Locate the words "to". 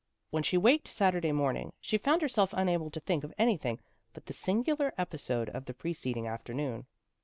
2.89-2.99